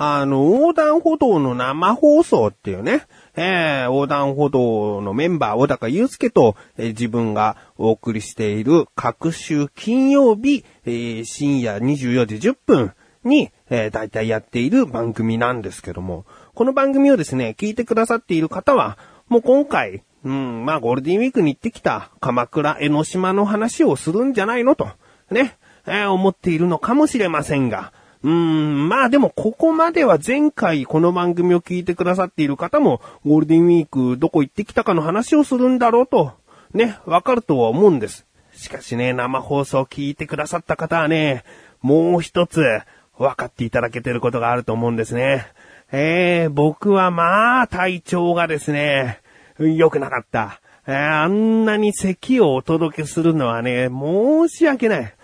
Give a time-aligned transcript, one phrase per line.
[0.00, 3.02] あの、横断歩道の生放送っていうね、
[3.34, 12.92] えー、横断歩道のメンバー、小高祐介と、えー、自分がお送りしている各週金曜日、えー、深夜24時10分
[13.24, 24.88] に、えー、大体やっている番組なんですけども、この番組をですね、聞いてくださっている方は、もう今回、うん、まあゴールデンウィークに行ってきた鎌倉江ノ島の話をするんじゃないのと、
[25.32, 36.32] ね、えー、思っているのかもしれませんが、うん、まあでもここまでは前回この番組を聞いてくださっている方もゴールデンウィークどこ行ってきたかの話をするんだろうと、
[36.74, 38.26] ね、わかるとは思うんです。
[38.52, 41.44] しかしね、生放送を聞いてくださった方はね、
[41.80, 42.80] もう一つ
[43.16, 45.46] 分かっていただけてることがあると思うんですね。
[45.92, 49.20] えー、僕はまあ体調がですね、
[49.58, 50.60] 良くなかった。
[50.88, 55.14] えー、あんなに咳をお届けするのはね、申し訳ない。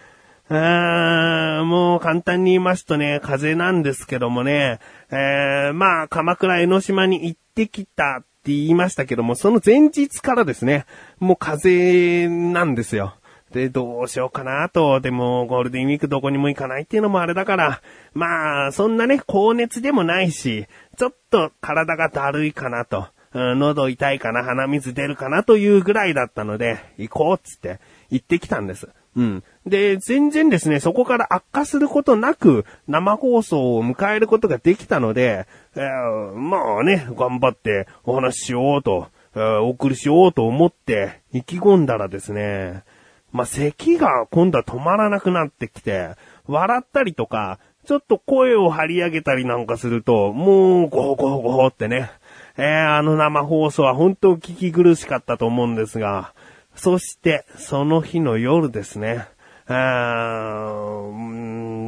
[0.49, 4.79] あーもう簡単に言いますとね、風なんですけどもね、
[5.11, 10.85] えー、まあ、鎌倉江ノ島に行ってきたって言いましたけども、その前日からですね、
[11.19, 13.15] もう風なんですよ。
[13.53, 17.81] で、どうしようかなと、でもゴールデンウィークどこにも行かないっていうのもあれだから、
[18.13, 20.67] まあ、そんなね、高熱でもないし、
[20.99, 28.89] ちょっと体がだるいかなと、喉痛いかな、鼻水出るかなというぐらいだったので、行こうっつって行ってきたんです。
[29.17, 29.45] うん。
[29.67, 42.85] で、全然ですね、そこから悪化することなく、生放送を迎えることができたので、えー、まあね、頑張ってお話ししようと、えー、お送りしようと思って意気込んだらですね、
[43.33, 46.11] まあ、咳が今度は止まらなくなってきて、
[46.47, 52.11] 笑ったりとか、ちょっと声を張り上げたりなんかすると、もう、ゴーゴーゴーってね。
[52.57, 56.33] えー、あの生放送は本当聞き苦しかったと思うんですが、
[56.77, 59.27] そして、その日の夜ですね。
[59.67, 61.11] あ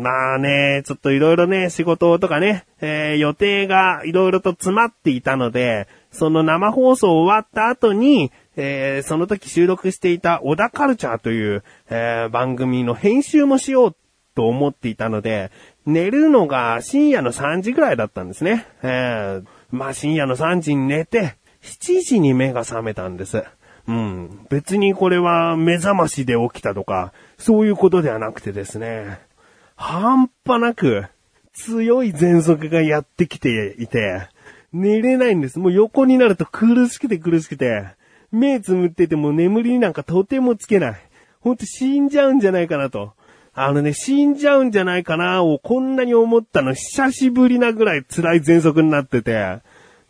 [0.07, 13.97] まあね、ちょっといろいろね、仕事とかね、えー、予定がいろいろと詰まっていたので、その生放送終わった後に、えー、その時収録していた小田カルチャーという、えー、番組の編集もしよう
[14.35, 15.51] と思っていたので、
[15.85, 18.67] 寝るのが深夜の3時ぐらいだったんですね。
[18.83, 23.45] えー、まあ深夜の3時に寝て、7時に目が覚めたんです。
[23.89, 24.47] うん。
[24.51, 29.19] 別にこれは目覚ましで起きたとか、そういうことではなくてですね、
[29.77, 31.07] 半端なく
[31.53, 34.29] 強い喘息がやってきていて、
[34.73, 35.59] 寝れないんです。
[35.59, 37.87] もう横になると苦しくて苦しくて、
[38.33, 41.01] 目つむってても眠りになんかとてもつけない。
[41.41, 43.13] ほんと死んじゃうんじゃないかなと。
[43.55, 49.61] あのね、死んじゃうんじゃないかなをこんなに思ったの久しぶりなぐらい辛い喘息になってて、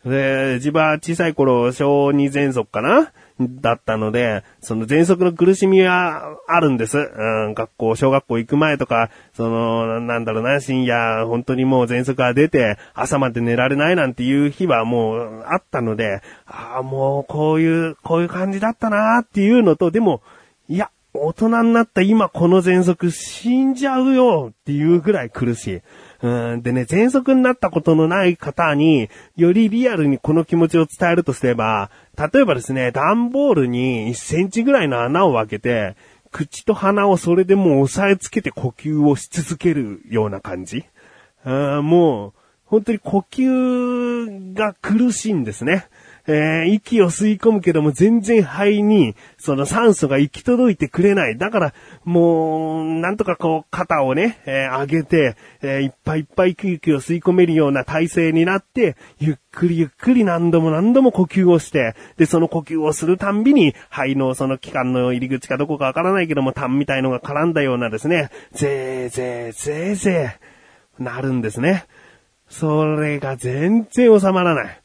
[0.03, 6.97] で、自分は小さい頃、小児喘息かなだったので、その喘息の苦しみはあるんです。
[6.97, 20.21] うん、学校、小学校行く前とか、その、なんだろうな、深夜、本当にもう喘息が出て、朝まで寝られないなんていう日はもうあったので、ああ、もうこういう、こういう感じだったなっていうのと、でも、
[20.67, 25.81] いや、大人になった今この喘息死んじゃうよっていうぐらい苦しい。
[26.21, 35.95] うん、でね、喘息になったことのない方に、よりリアルにこの気持ちを伝えるとすれば、例えばですね、段ボールに1センチぐらいの穴を開けて、
[36.31, 40.85] 口と鼻をそれでもう押さえつけて呼吸をし続けるような感じ。
[41.45, 42.33] うー、もう、
[42.65, 45.87] 本当に呼吸が苦しいんですね。
[46.27, 51.37] えー、息を吸い込むけども全然肺にその酸素が行き届いてくれない。
[51.37, 51.73] だから、
[52.03, 71.85] もう、なんとかこう肩をね、えー、上げて、えー、いっぱいいっぱい息を吸い込めるような体勢になって、ゆっくりゆっくり何度も何度も呼吸をして、で、その呼吸をするたんびに、肺のその器官の入り口かどこかわからないけども、痰みたいのが絡んだようなですね、ぜーぜーぜーぜー、なるんですね。
[72.49, 74.81] それが全然収まらない。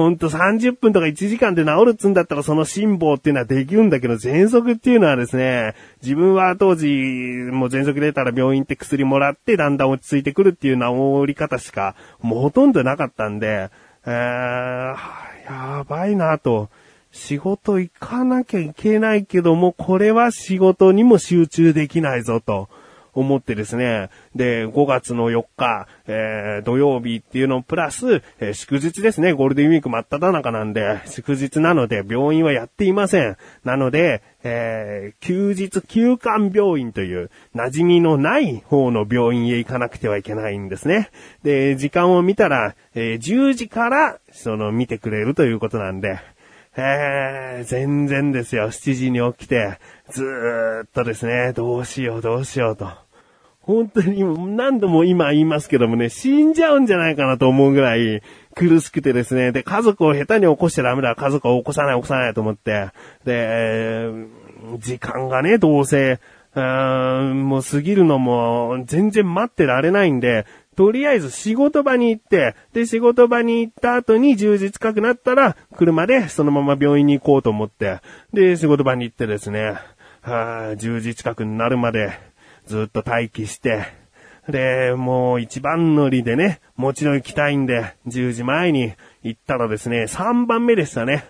[0.00, 13.70] ほんと30分とか1時間で治るっつんだったらその辛抱っていうのはできるんだけど、喘息っていうのはですね、自分は当時、もう喘息出たら病院って薬もらってだんだん落ち着いてくるっていう治り方しか、もうほとんどなかったんで、
[14.06, 16.68] えー、やばいなと。
[17.12, 22.68] 仕事行かなきゃいけないけども、これは仕事にも集中できないぞと。
[23.16, 33.36] 思ってですね、で、5月の4日、えー、土曜日っていうのプラス、えー、祝日ですね、ゴールデンウィーク真っ只中なんで、祝日なので病院はやっていません。
[33.64, 41.10] なので、えー、休日休館病院という馴染みのない方の病院へ行かなくてはいけないんですね。
[41.42, 46.20] で、時間を見たら、えー、10時から、その、見てくれるということなんで、
[46.76, 48.66] えー、全然ですよ。
[48.66, 49.78] 7時に起きて、
[50.10, 53.05] ずーっとですね、どうしようどうしようと。
[53.66, 54.22] 本当に
[54.56, 58.22] 何度も今言いますけどもね、死んじゃうんじゃないかなと思うぐらい
[58.54, 59.50] 苦しくてですね。
[59.50, 61.16] で、家族を下手に起こしちゃダメだ。
[61.16, 62.90] 家族を起こさない起こさないと思って。
[63.24, 64.08] で、
[64.78, 66.20] 時間がね、どうせ、
[66.54, 70.46] もう過ぎるのも全然待ってられないんで、
[70.76, 77.98] とりあえず仕事場に行って、で、仕事場に行った後に10時近くなったら、車でそのまま病院に行こうと思って、
[78.32, 79.76] で、仕事場に行ってですね、
[80.20, 82.12] はあ、10時近くになるまで、
[82.66, 83.86] ずっと待機して、
[84.48, 88.92] で、もう一番乗りでね、もちろん行きたいんで、10時前に
[89.22, 91.24] 行ったらですね、3番目でしたね。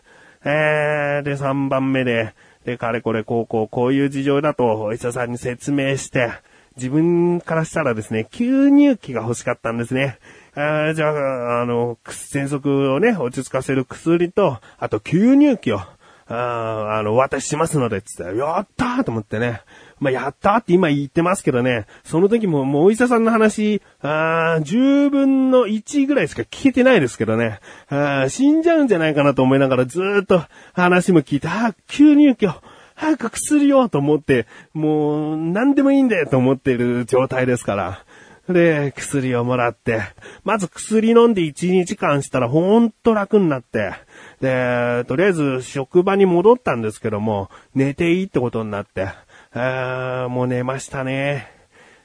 [0.44, 2.34] えー、で、3番目で、
[2.64, 6.30] で、かれこれこうこうこういう事情だとお医者さんに説明して、
[6.76, 10.18] 自分からしたらですね、吸入器が欲しかったんですね。
[10.54, 15.80] あじゃあ、あの、喘息をね、落ち着かせる薬と、あと吸入器を、
[16.28, 19.62] ああの、渡しますので、つって、やったーと思ってね。
[20.00, 30.43] まあ、やったーって今言ってますけどね、その時ももうお医者さんの話、あ10分の1ぐらいしか聞けてないですけどね、あ死んじゃうんじゃないかなと思いながらずーっと
[30.75, 32.55] 話も聞いて、あ吸入器を、
[32.94, 38.05] 早く薬をと思って、もう何でもいいんだよと思っている状態ですから。
[38.49, 40.02] で、薬をもらって、
[40.44, 43.93] まず薬飲んで1日間したらほんと楽になって、
[44.40, 49.08] で、とりあえず職場に戻ったんですけども、寝ていいってことになって、
[49.52, 51.50] あーもう寝ましたね。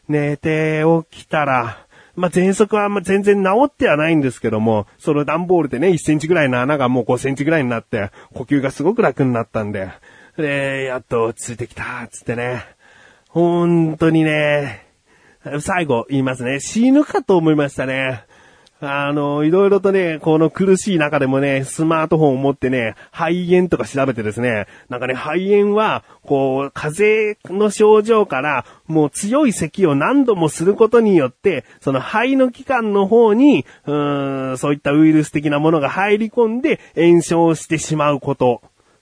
[0.07, 1.85] 寝て起きたら、
[2.15, 9.89] まあ、喘息はま全然治ってはないんですけども、その段ボールでね、1センチぐらいの穴がもう5センチぐらいになって、呼吸がすごく楽になったんで、
[10.37, 12.63] で、やっと落ち着いてきた、つってね。
[13.29, 14.85] 本当にね、
[15.61, 16.59] 最後言いますね。
[16.59, 18.25] 死ぬかと思いましたね。
[18.83, 38.61] あの、いろいろとね、この苦しい中でもね、スマートフォンを持ってね、肺炎とか調べてですね、なんかね、肺炎は、こう、風邪の症状から、もう強い咳を何度もすることによって、その肺の器官の方に、うーん、そういったウイルス的なものが入り込んで炎症してしまうこと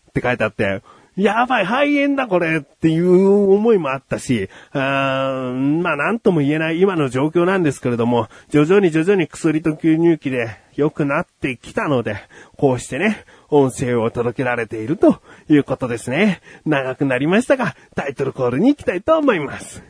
[0.10, 0.82] って書いてあって、
[1.16, 12.16] やばい、肺炎だこれっていう思いもあったし、あまあなんとも言えない今の状況なんですけれども、徐々に徐々に薬と吸入器で良くなってきたので、
[12.58, 16.42] こうしてね、音声を届けられているということですね。
[16.66, 19.84] 長くなりましたが、タイトルコールに行きたいと思います。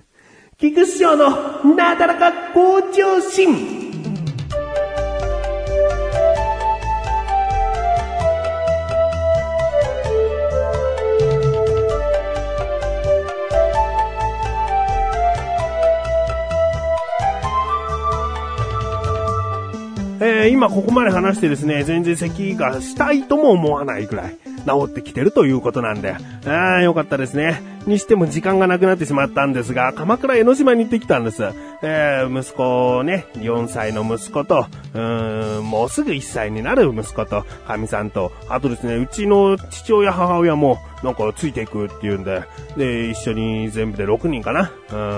[0.58, 3.89] 菊師匠のなだらか向上心。
[20.22, 27.62] えー、今ここまで話してですね、全然咳がしたいとも思わないくらい治ってきてるということなんで、ああ、よかったですね。
[27.86, 31.44] にしても時間がなくなってしまったんですが、鎌倉江ノ島に行ってきたんです。
[31.82, 42.44] えー、息子ね、4歳の息子と、うーん、もうすぐ1歳になる息子と、神さんと、あとですね、うちの父親母親も、なんかついていくって言うんで、
[42.76, 44.72] で、一緒に全部で6人かな、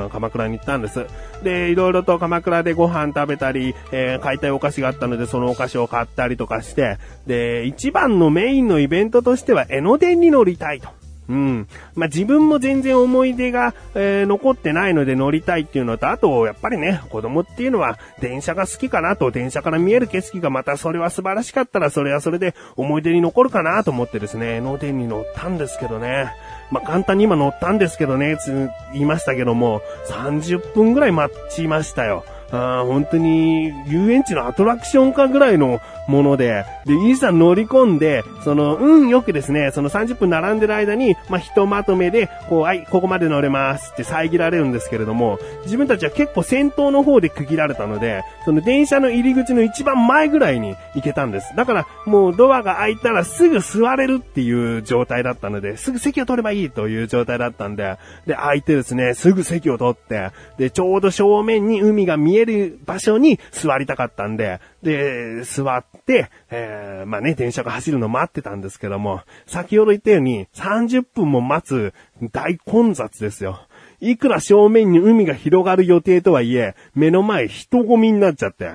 [0.03, 1.07] うん、鎌倉に行ったんです。
[1.43, 11.00] で、いろいろと鎌倉でご飯食べたり、えー、買いたいお菓子があったので、そのお菓子を買ったりとかして、で、一番のメインのイベントとしては、江ノ電に乗りたいと。
[11.31, 11.67] うん。
[11.95, 26.33] まあ、自分も全然思い出が、えー、残ってないので乗りたいっていうのと、あと、やっぱりね、子供っていうのは電車が好きかなと、電車から見える景色がまたそれは素晴らしかったら、それはそれで思い出に残るかなと思ってですね、脳電に乗ったんですけどね。
[26.69, 32.25] まあ、簡単に今乗ったんですけどね、つ、言いましたけども、30分ぐらい待ちましたよ。
[32.51, 51.55] あ本当に遊園地のアトラクションかぐらいのもので、で、いざ乗り込んで、その、うん、よくですね、その30分並んでる間に、まあ、ひとまとめで、こう、はい、ここまで乗れますって遮られるんですけれども、自分たちは結構先頭の方で区切られたので、その電車の入り口の一番前ぐらいに行けたんです。
[51.55, 71.93] だから、もうドアが開いたらすぐ座れるっていう状態だったので、すぐ席を取ればいいという状態だったんで、で、開いてですね、すぐ席を取って、で、ちょうど正面に海が見える場所に座りたかったんで、で、座って、えー、まあね、電車が走るの待ってたんですけども、先ほど言ったように30分も待つ
[72.31, 73.67] 大混雑ですよ。
[73.99, 78.71] いくら正面に海が広がる予定とはいえ、目の前人混みになっちゃって、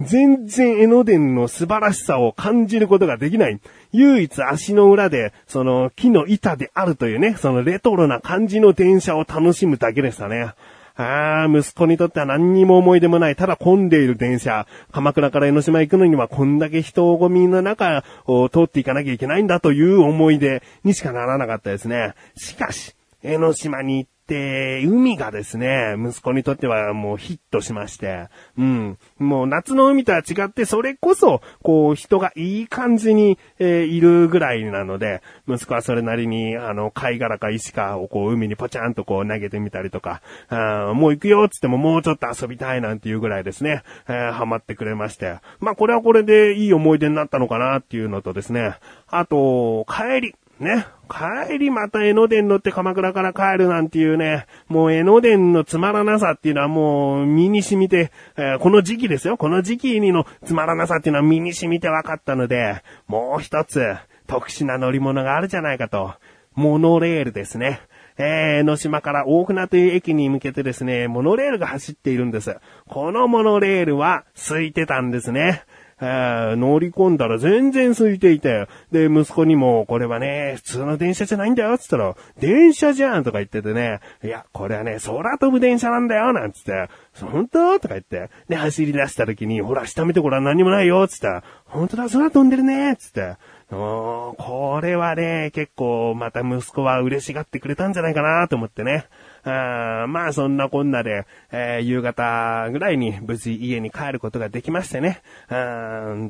[0.00, 3.60] 全然江ノ電の素晴らしさを感じることができない。
[3.92, 10.52] 唯一足の裏で、その木の板であるというね、そのレトロな感じの電車を楽しむだけでしたね。
[11.00, 14.66] ああ、息子にとっては何にも思い出もない、ただ混んでいる電車。
[14.90, 22.14] 鎌倉から江ノ島行くのにはこんだけ人混みの中を通っていかなきゃいけないんだという思い出にしかならなかったですね。
[22.36, 28.98] しかし、江ノ島に行って、海がですね、息子にとってはもうヒットしまして、うん。
[29.18, 45.38] もう夏の海とは違って、それこそ、こう、人がいい感じに、えー、いるぐらいなので、息子はそれなりに、あの、貝殻か石かをこう、海にポチャンとこう投げてみたりとか、あもう行くよっつってももうちょっと遊びたいなんていうぐらいですね、えー、ハマってくれまして。
[45.58, 48.76] まあ、これはこれでいい思い出になったのかなっていうのとですね、
[49.08, 50.34] あと、帰り。
[50.60, 50.86] ね。
[51.08, 59.36] 帰りまた江ノ電乗って鎌倉から帰るなんていうね、もう江ノ電のつまらなさっていうのはもう身に染みて、えー、この時期ですよ。
[59.36, 63.96] この時期にのつまらなさっていうのは身に染みて分かったので、もう一つ
[64.26, 66.14] 特殊な乗り物があるじゃないかと。
[66.54, 67.80] モノレールですね。
[68.18, 68.26] えー、
[68.58, 72.56] 江ノ島から大船という駅に向けてですね、モノレールが走っているんです。
[72.88, 75.62] このモノレールは空いてたんですね。
[76.00, 86.88] えー、乗り込んだら全然空いていて、で、息子にも、これはね、普通の電車じゃないんだよ、つったら、電車じゃんとか言っててね、いや、これはね、空飛ぶ電車なんだよ、なんつって、
[87.20, 87.80] 本当？
[87.80, 93.36] とか言って、で、走り出した時に、ほら、下見てごらん何もないよ、つったら、本当だ、空飛んでるね、つって、
[93.70, 99.04] これはね、結構また息子は嬉しがってくれたんじゃないかなと思ってね。
[99.44, 105.20] あまあそんなこんなで、えー、夕方ぐらいに無事家に帰ることができましてね。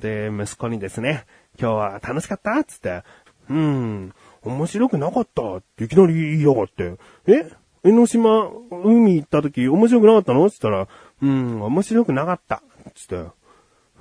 [0.01, 1.27] で、息子にですね、
[1.61, 2.65] 今日は楽しかった？
[2.65, 3.05] つって、
[3.49, 5.59] うん、面白くなかった？
[5.59, 6.97] っていきなり言いやがって、
[7.29, 7.51] え？
[7.85, 10.51] 江ノ島、海行った時面白くなかったの？
[10.51, 10.89] つったら、
[11.23, 12.63] うん、面白くなかった。
[12.97, 13.15] つって、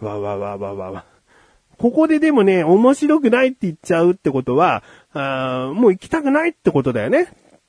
[0.02, 1.06] わわわわわわ。
[1.80, 7.24] ここででもね、面白くないって言っちゃうってことは、あもう行きたくないってことだよね。
[7.24, 7.28] っ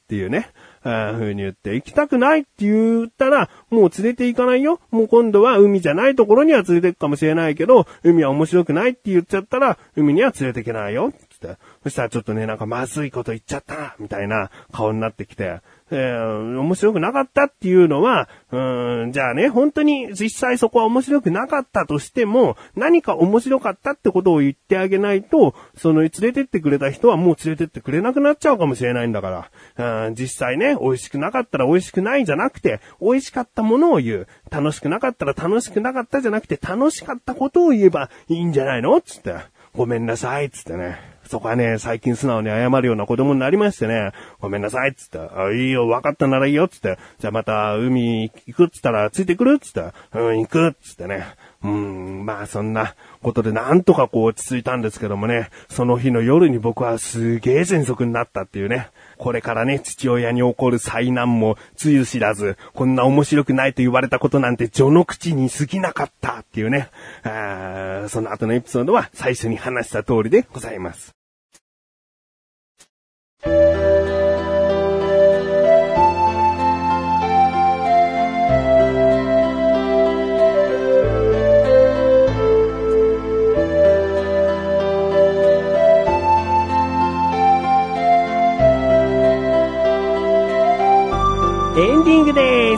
[0.09, 0.50] ていうね。
[0.83, 4.81] あ風に言って、行きたくないって言ったら、もう連れて行かないよ。
[4.91, 11.12] もう今度は海じゃないところには連れて行くかもしれないけど、海は面白くないって言っちゃったら、海には連れて行けないよ。
[11.29, 11.57] つって。
[11.83, 34.28] そしたらちょっとね、なんかまずいこと言っちゃった、みたいな顔になってきて、えー、面白くなかったっていうのは、うん、じゃあね、本当に実際そこは面白くなかったとしても、何か面白かったってことを言ってあげないと、その連れてってくれた人はもう連れてってくれなくなっちゃうかもしれないんだから、うん、実際ね、美味しくなかったら美味しくないじゃなくて、美味しかったものを言う。
[34.50, 39.35] 楽しくなかったら楽しくなかったじゃなくて、楽しかったことを言えばいいんじゃないのつって。
[39.75, 41.18] ごめんなさい、つってね。
[41.29, 51.27] そこはね、最近素直に謝るような子供になりましてね、ごめんなさい、つって、あ、いいよ、分かったならいいよ、つって、じゃあまた海行くっつったらついてくるっつって、うん、行くっつってね。
[51.63, 58.91] うん、まあそんなことでなんとかこう落ち着いたんですけどもね、その日の夜に僕はすげえ喘息になったっていうね。
[59.17, 66.91] これからね、父親に起こる災難も、つゆ知らず、こんな面白くないと言われたことなんて序の口に過ぎなかったっていうね。
[67.25, 71.18] あその後のエピソードは最初に話した通りでございます。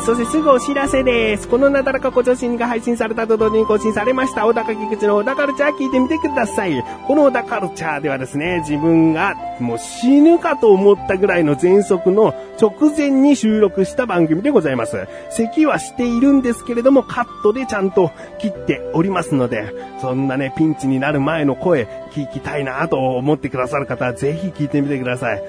[0.05, 1.47] そしてすぐお知らせです。
[1.47, 6.85] このなだらかご女子が配信されたと同時に更新されました、小高菊池の小高カルチャー聞いてみてください。
[7.07, 15.07] この小高カルチャーではですね、自分がもう死ぬかと思ったぐらいの喘息の直前に収録した番組でございます。
[15.31, 25.43] 咳はしているんですけれども、カットでちゃんと切っておりますので、そんなね、ピンチになる前の声、聞きたいなと思ってくださる方は、ぜひ聞いてみてください。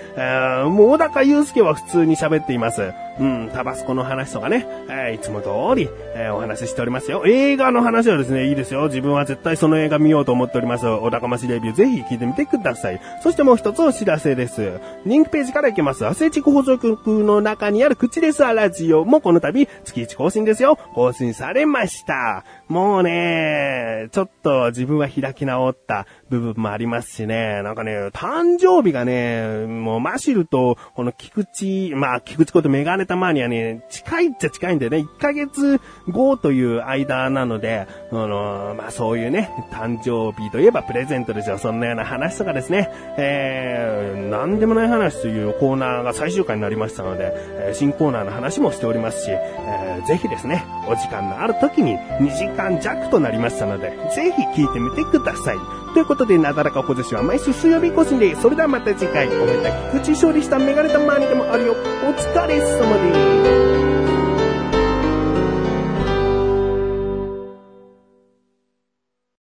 [0.70, 2.94] もう小高祐介は普通に喋っています。
[3.20, 7.24] うん、タバスコの話とかね、えー、いつも通り、えー、お話ししておりますよ。
[7.28, 8.88] 映画の話はですね、いいですよ。
[8.88, 10.86] 自分は絶対その映画見ようと思っております。
[10.88, 13.02] 小高ましレビューぜひ聞いてみてください。
[13.22, 14.80] そしてもう一つ知らせです。
[15.06, 16.08] リンクページから行けます。
[16.08, 20.80] アスレチック放送局の中にある口レスアラジオもこの度月1更新ですよ。
[20.96, 22.44] 更新されました。
[22.72, 41.58] もうね、ちょっと自分は開き直った部分もありますしね、なんかね、誕生日がね、もうマシルと、この菊池、まあ菊池ことメガネたまにはね、近いっちゃ近いんでね、1ヶ月後という間なので、あの、まあそういうね、誕生日といえばプレゼントですよ。
[41.58, 55.58] そんなような話とかですね、えー、なんでもない話というコーナーが最終回になりましたので、え新コーナーの話もしておりますし、えー、ぜひですね、お時間のある時に2時間弱となりましたので、ぜひ聞いてみてください。
[55.94, 61.74] ということで、なだらか小女子は毎週水曜日更新で、それではまた次回、おめでた菊池勝利したメガネたまにでもあるよ。
[61.74, 63.91] お疲れ様です。